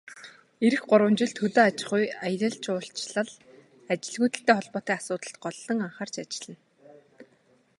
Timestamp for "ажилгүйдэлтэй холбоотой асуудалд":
3.91-5.35